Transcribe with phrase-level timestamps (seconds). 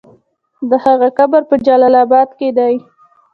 [0.69, 2.73] د هغه قبر په جلال اباد کې دی.